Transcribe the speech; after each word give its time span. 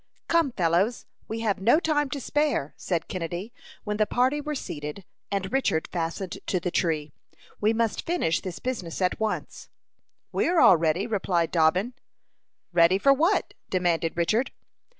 "Come, 0.27 0.51
fellows, 0.53 1.05
we 1.27 1.41
have 1.41 1.61
no 1.61 1.79
time 1.79 2.09
to 2.09 2.19
spare," 2.19 2.73
said 2.75 3.07
Kennedy, 3.07 3.53
when 3.83 3.97
the 3.97 4.07
party 4.07 4.41
were 4.41 4.55
seated, 4.55 5.05
and 5.29 5.53
Richard 5.53 5.87
fastened 5.91 6.39
to 6.47 6.59
the 6.59 6.71
tree. 6.71 7.11
"We 7.59 7.71
must 7.71 8.03
finish 8.07 8.41
this 8.41 8.57
business 8.57 8.99
at 8.99 9.19
once." 9.19 9.69
"We 10.31 10.47
are 10.47 10.59
all 10.59 10.75
ready," 10.75 11.05
replied 11.05 11.51
Dobbin. 11.51 11.93
"Ready 12.73 12.97
for 12.97 13.13
what?" 13.13 13.53
demanded 13.69 14.17
Richard. 14.17 14.49